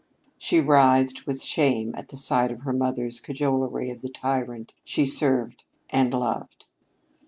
She 0.39 0.59
writhed 0.59 1.27
with 1.27 1.43
shame 1.43 1.93
at 1.95 2.07
the 2.07 2.17
sight 2.17 2.49
of 2.49 2.61
her 2.61 2.73
mother's 2.73 3.19
cajolery 3.19 3.91
of 3.91 4.01
the 4.01 4.09
tyrant 4.09 4.73
she 4.83 5.05
served 5.05 5.63
and 5.91 6.11
loved. 6.11 6.65